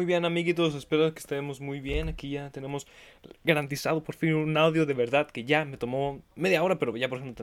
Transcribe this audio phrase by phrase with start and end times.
[0.00, 2.08] Muy bien, amiguitos, espero que estemos muy bien.
[2.08, 2.86] Aquí ya tenemos
[3.44, 7.10] garantizado por fin un audio de verdad que ya me tomó media hora, pero ya
[7.10, 7.36] por fin.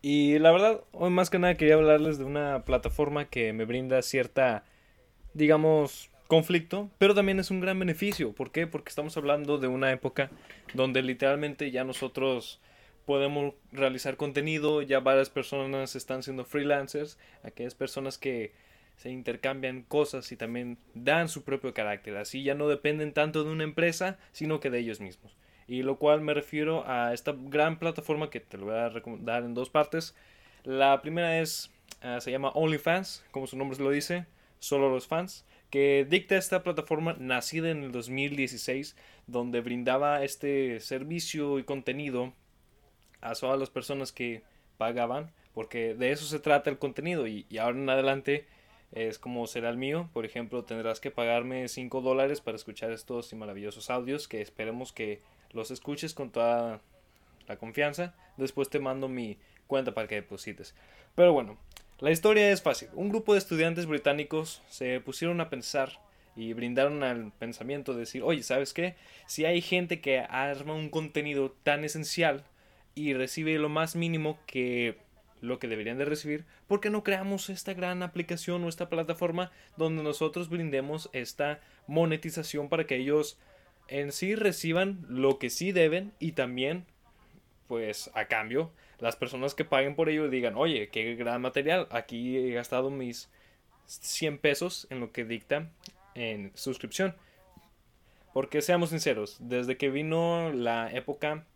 [0.00, 4.00] Y la verdad, hoy más que nada quería hablarles de una plataforma que me brinda
[4.02, 4.62] cierta,
[5.34, 8.32] digamos, conflicto, pero también es un gran beneficio.
[8.32, 8.68] ¿Por qué?
[8.68, 10.30] Porque estamos hablando de una época
[10.74, 12.60] donde literalmente ya nosotros
[13.06, 18.52] podemos realizar contenido, ya varias personas están siendo freelancers, aquellas personas que
[18.98, 22.16] se intercambian cosas y también dan su propio carácter.
[22.16, 25.36] Así ya no dependen tanto de una empresa, sino que de ellos mismos.
[25.68, 29.44] Y lo cual me refiero a esta gran plataforma que te lo voy a recomendar
[29.44, 30.16] en dos partes.
[30.64, 31.70] La primera es,
[32.02, 34.26] ah, se llama OnlyFans, como su nombre lo dice,
[34.58, 38.96] solo los fans, que dicta esta plataforma nacida en el 2016,
[39.28, 42.32] donde brindaba este servicio y contenido
[43.20, 44.42] a todas las personas que
[44.76, 48.46] pagaban, porque de eso se trata el contenido y, y ahora en adelante
[48.92, 50.08] es como será el mío.
[50.12, 55.20] Por ejemplo, tendrás que pagarme 5 dólares para escuchar estos maravillosos audios que esperemos que
[55.52, 56.80] los escuches con toda
[57.46, 58.14] la confianza.
[58.36, 60.74] Después te mando mi cuenta para que deposites.
[61.14, 61.58] Pero bueno,
[62.00, 62.88] la historia es fácil.
[62.94, 66.00] Un grupo de estudiantes británicos se pusieron a pensar
[66.36, 68.94] y brindaron al pensamiento de decir, oye, ¿sabes qué?
[69.26, 72.44] Si hay gente que arma un contenido tan esencial
[72.94, 74.96] y recibe lo más mínimo que
[75.40, 79.50] lo que deberían de recibir, ¿por qué no creamos esta gran aplicación o esta plataforma
[79.76, 83.38] donde nosotros brindemos esta monetización para que ellos
[83.88, 86.84] en sí reciban lo que sí deben y también,
[87.66, 92.36] pues a cambio, las personas que paguen por ello digan, oye, qué gran material, aquí
[92.36, 93.30] he gastado mis
[93.86, 95.70] 100 pesos en lo que dicta
[96.14, 97.14] en suscripción.
[98.34, 101.46] Porque seamos sinceros, desde que vino la época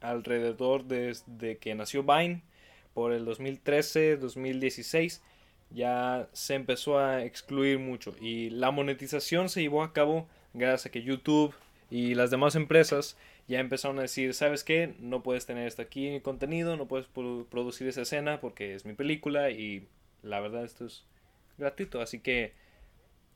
[0.00, 2.42] alrededor desde que nació Vine,
[2.94, 5.22] por el 2013, 2016
[5.74, 10.90] ya se empezó a excluir mucho y la monetización se llevó a cabo gracias a
[10.90, 11.54] que YouTube
[11.90, 13.16] y las demás empresas
[13.48, 14.94] ya empezaron a decir, ¿sabes qué?
[15.00, 18.94] No puedes tener esto aquí en contenido, no puedes producir esa escena porque es mi
[18.94, 19.86] película y
[20.22, 21.04] la verdad esto es
[21.58, 22.52] gratuito, así que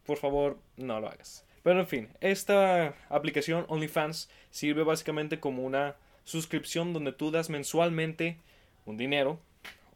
[0.05, 1.45] por favor no lo hagas.
[1.63, 8.39] Pero en fin, esta aplicación OnlyFans sirve básicamente como una suscripción donde tú das mensualmente
[8.85, 9.41] un dinero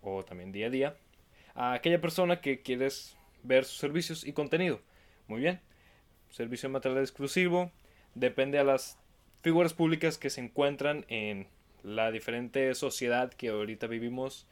[0.02, 0.96] o también día a día
[1.54, 4.80] a aquella persona que quieres ver sus servicios y contenido.
[5.26, 5.60] Muy bien.
[6.30, 7.70] Servicio de material exclusivo.
[8.14, 8.98] Depende a las
[9.42, 11.48] figuras públicas que se encuentran en
[11.82, 14.46] la diferente sociedad que ahorita vivimos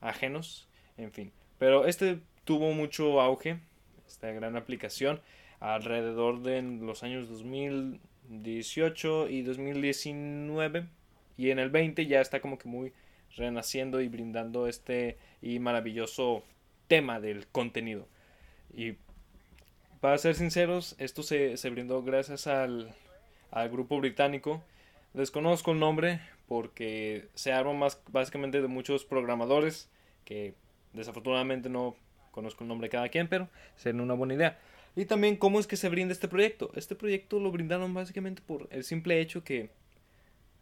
[0.00, 0.68] ajenos.
[0.96, 1.32] En fin.
[1.58, 3.58] Pero este tuvo mucho auge.
[4.06, 5.20] Esta gran aplicación.
[5.60, 10.86] Alrededor de los años 2018 y 2019.
[11.36, 12.92] Y en el 20 ya está como que muy
[13.36, 16.42] renaciendo y brindando este y maravilloso
[16.88, 18.06] tema del contenido.
[18.74, 18.94] Y
[20.00, 22.94] para ser sinceros, esto se, brindó gracias al,
[23.70, 24.62] grupo británico.
[25.14, 29.88] Desconozco el nombre porque se arma más básicamente de muchos programadores
[30.24, 30.54] que
[30.92, 31.96] desafortunadamente no
[32.30, 34.58] conozco el nombre de cada quien, pero sería una buena idea.
[34.96, 36.70] Y también cómo es que se brinda este proyecto.
[36.74, 39.70] Este proyecto lo brindaron básicamente por el simple hecho que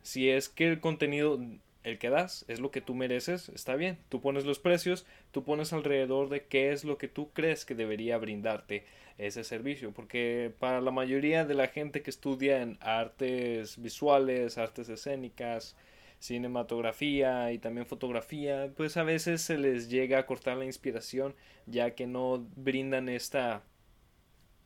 [0.03, 1.41] si es que el contenido
[1.85, 3.99] el que das es lo que tú mereces, está bien.
[4.09, 7.75] Tú pones los precios, tú pones alrededor de qué es lo que tú crees que
[7.75, 8.85] debería brindarte
[9.19, 9.93] ese servicio.
[9.93, 15.77] Porque para la mayoría de la gente que estudia en artes visuales, artes escénicas,
[16.19, 21.35] cinematografía y también fotografía, pues a veces se les llega a cortar la inspiración
[21.67, 23.63] ya que no brindan esta...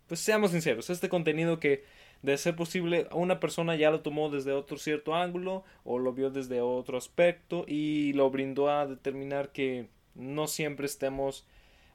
[0.06, 1.84] Pues seamos sinceros, este contenido que
[2.22, 6.30] de ser posible, una persona ya lo tomó desde otro cierto ángulo o lo vio
[6.30, 11.44] desde otro aspecto y lo brindó a determinar que no siempre estemos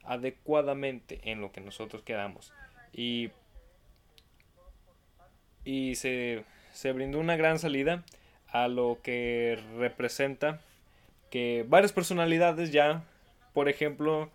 [0.03, 2.51] adecuadamente en lo que nosotros queramos.
[2.93, 3.29] Y,
[5.63, 6.43] y se,
[6.73, 8.03] se brindó una gran salida
[8.49, 10.61] a lo que representa
[11.29, 13.03] que varias personalidades ya,
[13.53, 14.29] por ejemplo,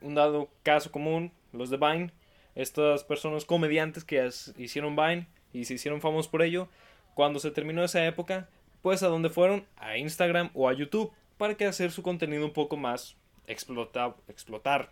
[0.00, 2.10] un dado caso común, los de Vine,
[2.56, 6.68] estas personas comediantes que hicieron Vine y se hicieron famosos por ello,
[7.14, 8.48] cuando se terminó esa época,
[8.82, 9.64] pues a dónde fueron?
[9.76, 13.16] A Instagram o a YouTube, para que hacer su contenido un poco más
[13.46, 14.90] explotar, explotar,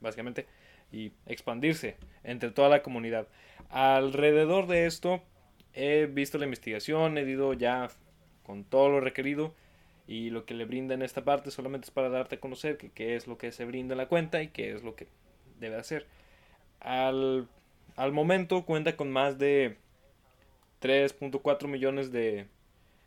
[0.00, 0.46] básicamente,
[0.92, 3.28] y expandirse entre toda la comunidad.
[3.70, 5.22] Alrededor de esto,
[5.72, 7.88] he visto la investigación, he ido ya
[8.42, 9.54] con todo lo requerido
[10.06, 13.16] y lo que le brinda en esta parte solamente es para darte a conocer qué
[13.16, 15.08] es lo que se brinda en la cuenta y qué es lo que
[15.58, 16.06] debe hacer.
[16.80, 17.48] Al,
[18.12, 19.76] momento cuenta con más de
[20.82, 22.46] 3.4 millones de,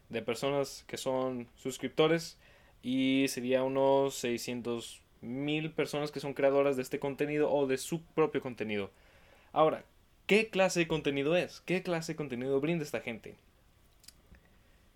[0.10, 2.38] de personas que son suscriptores
[2.82, 8.02] y sería unos 600 mil personas que son creadoras de este contenido o de su
[8.02, 8.90] propio contenido.
[9.52, 9.84] Ahora,
[10.28, 11.62] ¿qué clase de contenido es?
[11.62, 13.36] ¿Qué clase de contenido brinda esta gente?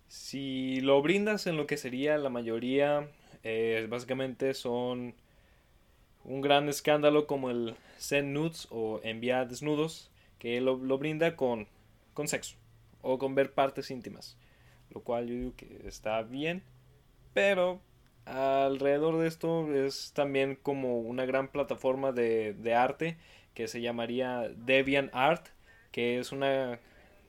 [0.08, 3.08] Si lo brindas en lo que sería la mayoría,
[3.42, 5.14] eh, básicamente son
[6.24, 11.68] un gran escándalo como el send nudes o enviar desnudos, que lo, lo brinda con,
[12.14, 12.56] con sexo
[13.02, 14.36] o con ver partes íntimas,
[14.90, 16.62] lo cual yo digo que está bien,
[17.34, 17.80] pero
[18.24, 23.16] alrededor de esto es también como una gran plataforma de, de arte
[23.54, 25.48] que se llamaría Deviant Art,
[25.92, 26.80] que es una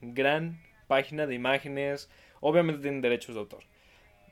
[0.01, 2.09] gran página de imágenes,
[2.39, 3.63] obviamente tienen derechos de autor,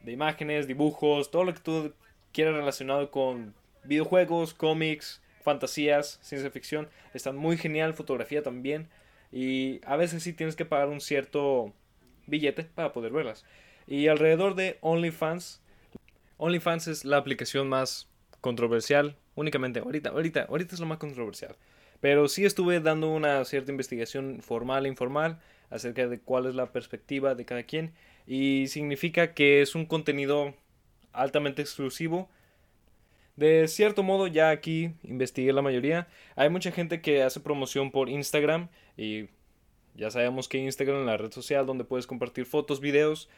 [0.03, 1.93] de imágenes, dibujos, todo lo que tú
[2.31, 8.89] quieras relacionado con videojuegos, cómics, fantasías, ciencia ficción, están muy genial, fotografía también,
[9.31, 11.73] y a veces sí tienes que pagar un cierto
[12.27, 13.45] billete para poder verlas.
[13.87, 15.61] Y alrededor de OnlyFans,
[16.37, 18.07] OnlyFans es la aplicación más
[18.41, 21.55] controversial, únicamente ahorita, ahorita, ahorita es lo más controversial.
[21.99, 25.39] Pero sí estuve dando una cierta investigación formal e informal
[25.69, 27.93] acerca de cuál es la perspectiva de cada quien
[28.27, 30.53] y significa que es un contenido
[31.13, 32.29] altamente exclusivo.
[33.35, 36.07] De cierto modo, ya aquí investigué la mayoría.
[36.35, 39.25] Hay mucha gente que hace promoción por Instagram y
[39.95, 43.29] ya sabemos que Instagram es la red social donde puedes compartir fotos, videos.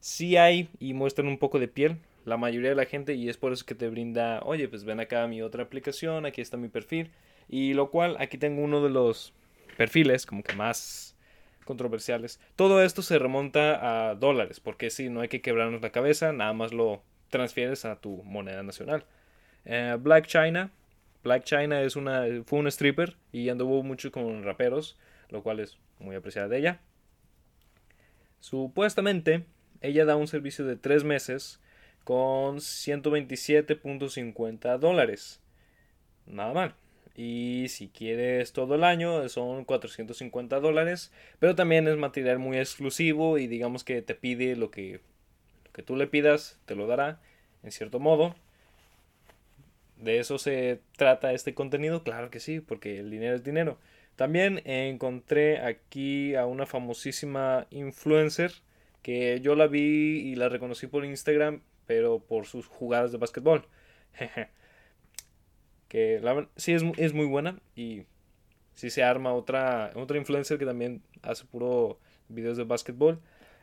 [0.00, 3.36] Sí hay y muestran un poco de piel, la mayoría de la gente y es
[3.36, 6.68] por eso que te brinda, oye, pues ven acá mi otra aplicación, aquí está mi
[6.68, 7.10] perfil.
[7.48, 9.32] Y lo cual, aquí tengo uno de los
[9.76, 11.16] perfiles como que más
[11.64, 12.40] controversiales.
[12.56, 16.52] Todo esto se remonta a dólares, porque si no hay que quebrarnos la cabeza, nada
[16.52, 19.04] más lo transfieres a tu moneda nacional.
[19.64, 20.70] Eh, Black China.
[21.24, 24.96] Black China es una, fue un stripper y anduvo mucho con raperos,
[25.30, 26.80] lo cual es muy apreciada de ella.
[28.40, 29.44] Supuestamente,
[29.80, 31.60] ella da un servicio de 3 meses
[32.04, 35.40] con 127.50 dólares.
[36.26, 36.74] Nada mal.
[37.16, 41.10] Y si quieres todo el año son 450 dólares.
[41.40, 45.00] Pero también es material muy exclusivo y digamos que te pide lo que,
[45.64, 47.20] lo que tú le pidas, te lo dará
[47.62, 48.34] en cierto modo.
[49.98, 52.04] ¿De eso se trata este contenido?
[52.04, 53.78] Claro que sí, porque el dinero es dinero.
[54.16, 58.52] También encontré aquí a una famosísima influencer
[59.02, 63.66] que yo la vi y la reconocí por Instagram, pero por sus jugadas de básquetbol.
[65.88, 68.02] que la, sí es, es, muy buena y
[68.74, 71.98] si se arma otra, otra influencer que también hace puro
[72.28, 73.20] videos de básquetbol.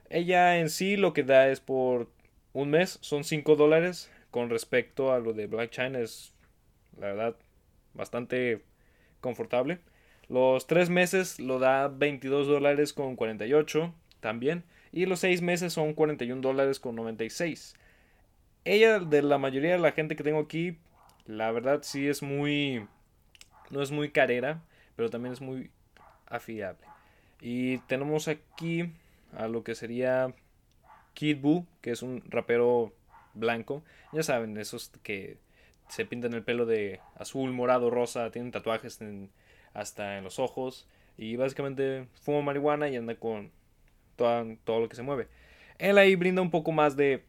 [0.09, 2.09] Ella en sí lo que da es por
[2.53, 4.09] un mes, son 5 dólares.
[4.35, 6.33] Con respecto a lo de Black China es
[6.99, 7.37] la verdad
[7.93, 8.65] bastante
[9.21, 9.79] confortable.
[10.27, 14.65] Los 3 meses lo da 22 dólares con 48 también.
[14.91, 17.75] Y los 6 meses son 41 dólares con 96.
[18.65, 20.79] Ella, de la mayoría de la gente que tengo aquí,
[21.25, 22.85] la verdad sí es muy...
[23.69, 24.61] No es muy carera,
[24.97, 25.71] pero también es muy
[26.25, 26.85] afiable.
[27.39, 28.91] Y tenemos aquí
[29.31, 30.33] a lo que sería
[31.13, 32.91] Kid Buu, que es un rapero
[33.35, 33.83] blanco.
[34.11, 35.37] Ya saben, esos que
[35.87, 38.99] se pintan el pelo de azul, morado, rosa, tienen tatuajes
[39.73, 40.87] hasta en los ojos.
[41.17, 43.51] Y básicamente fuma marihuana y anda con
[44.15, 45.27] todo, lo que se mueve.
[45.77, 47.23] Él ahí brinda un poco más de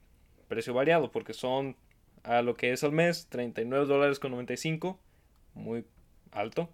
[0.48, 1.76] precio variado, porque son
[2.22, 4.98] a lo que es al mes, 39 dólares con 95,
[5.54, 5.84] muy
[6.32, 6.70] alto.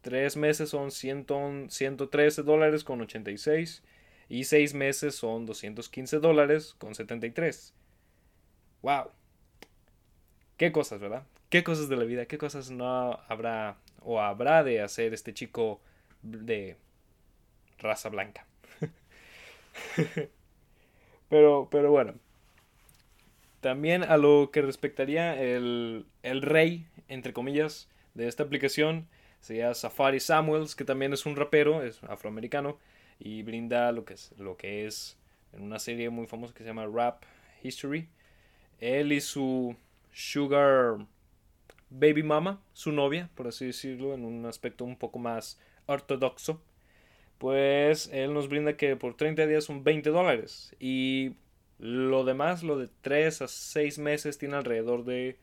[0.00, 3.82] Tres meses son 100, 113 dólares con 86
[4.28, 7.74] y seis meses son 215 dólares con 73.
[8.82, 9.10] ¡Wow!
[10.56, 11.24] ¿Qué cosas, verdad?
[11.50, 12.26] ¿Qué cosas de la vida?
[12.26, 15.80] ¿Qué cosas no habrá o habrá de hacer este chico
[16.22, 16.76] de
[17.78, 18.46] raza blanca?
[21.28, 22.14] pero, pero bueno,
[23.60, 29.08] también a lo que respectaría el, el rey, entre comillas, de esta aplicación,
[29.40, 32.78] sería Safari Samuels, que también es un rapero, es afroamericano,
[33.18, 35.16] y brinda lo que es, lo que es
[35.52, 37.22] en una serie muy famosa que se llama Rap
[37.62, 38.08] History.
[38.78, 39.76] Él y su
[40.12, 41.06] Sugar
[41.90, 46.60] Baby Mama, su novia, por así decirlo, en un aspecto un poco más ortodoxo,
[47.38, 50.74] pues él nos brinda que por 30 días son 20 dólares.
[50.78, 51.36] Y
[51.78, 55.38] lo demás, lo de 3 a 6 meses, tiene alrededor de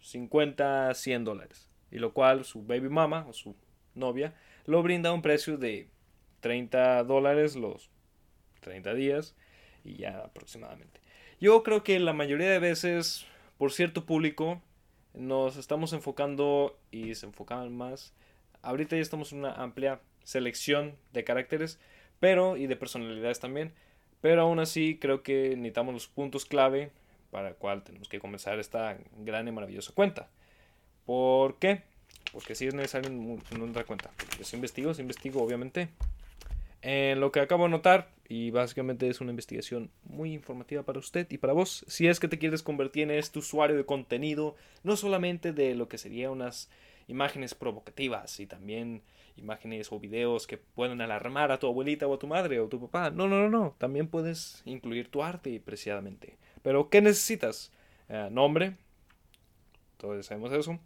[0.00, 1.68] 50 a 100 dólares.
[1.90, 3.56] Y lo cual su baby mama o su
[3.94, 4.34] novia
[4.66, 5.88] lo brinda a un precio de
[6.40, 7.90] 30 dólares los
[8.60, 9.34] 30 días
[9.84, 11.05] y ya aproximadamente.
[11.40, 13.26] Yo creo que la mayoría de veces,
[13.58, 14.60] por cierto público,
[15.14, 18.12] nos estamos enfocando y se enfocaban más.
[18.62, 21.78] Ahorita ya estamos en una amplia selección de caracteres,
[22.20, 23.72] pero y de personalidades también
[24.20, 26.90] pero aún así creo que necesitamos los puntos clave
[27.30, 30.28] para el cual tenemos que comenzar esta gran y maravillosa cuenta.
[31.04, 31.82] ¿Por qué?
[32.32, 34.10] porque si es necesario en otra cuenta.
[34.36, 35.88] Yo sí investigo, sí investigo, obviamente.
[36.82, 41.26] En lo que acabo de notar, y básicamente es una investigación muy informativa para usted
[41.30, 44.96] y para vos, si es que te quieres convertir en este usuario de contenido, no
[44.96, 46.68] solamente de lo que serían unas
[47.08, 49.02] imágenes provocativas y también
[49.36, 52.80] imágenes o videos que puedan alarmar a tu abuelita o a tu madre o tu
[52.80, 53.10] papá.
[53.10, 53.74] No, no, no, no.
[53.78, 56.38] También puedes incluir tu arte preciadamente.
[56.62, 57.72] Pero, ¿qué necesitas?
[58.08, 58.76] Eh, nombre.
[59.98, 60.78] Todos sabemos eso.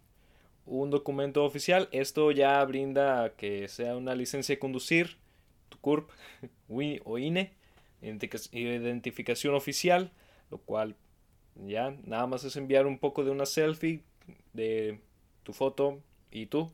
[0.65, 1.89] Un documento oficial.
[1.91, 5.17] Esto ya brinda que sea una licencia de conducir,
[5.81, 6.09] CURP
[7.03, 7.53] o INE,
[8.01, 10.11] identificación oficial,
[10.49, 10.95] lo cual
[11.55, 14.03] ya nada más es enviar un poco de una selfie
[14.53, 14.99] de
[15.43, 15.99] tu foto
[16.31, 16.71] y tú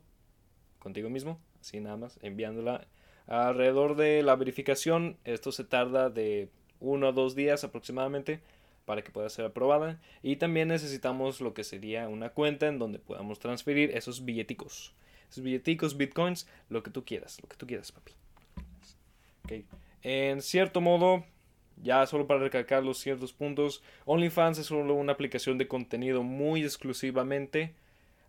[0.80, 2.88] contigo mismo así nada más, enviándola.
[3.28, 6.50] Alrededor de la verificación, esto se tarda de
[6.80, 8.40] uno o dos días aproximadamente
[8.86, 10.00] para que pueda ser aprobada.
[10.24, 14.94] Y también necesitamos lo que sería una cuenta en donde podamos transferir esos billeticos.
[15.30, 18.14] Esos billeticos, bitcoins, lo que tú quieras, lo que tú quieras, papi.
[20.04, 21.26] En cierto modo,
[21.82, 26.64] ya solo para recalcar los ciertos puntos, OnlyFans es solo una aplicación de contenido muy
[26.64, 27.74] exclusivamente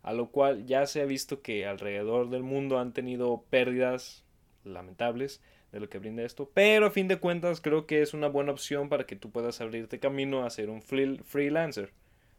[0.03, 4.23] a lo cual ya se ha visto que alrededor del mundo han tenido pérdidas
[4.63, 8.27] lamentables de lo que brinda esto, pero a fin de cuentas creo que es una
[8.27, 11.91] buena opción para que tú puedas abrirte camino a ser un freelancer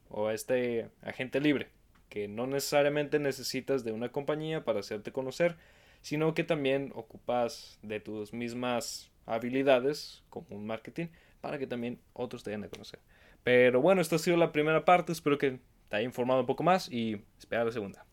[0.09, 1.69] o este agente libre,
[2.09, 5.57] que no necesariamente necesitas de una compañía para hacerte conocer,
[6.01, 11.07] sino que también ocupas de tus mismas habilidades como un marketing
[11.41, 13.01] para que también otros te den a conocer.
[13.43, 16.63] Pero bueno, esta ha sido la primera parte, espero que te haya informado un poco
[16.63, 18.05] más y espera la segunda.